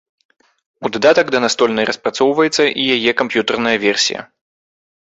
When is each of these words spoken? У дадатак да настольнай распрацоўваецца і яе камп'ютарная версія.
У 0.87 0.89
дадатак 0.95 1.25
да 1.35 1.41
настольнай 1.45 1.85
распрацоўваецца 1.91 2.63
і 2.71 2.83
яе 2.99 3.11
камп'ютарная 3.21 3.77
версія. 3.87 4.27